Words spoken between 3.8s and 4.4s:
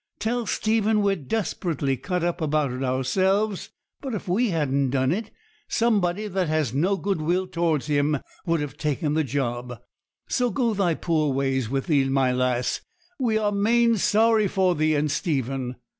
but, if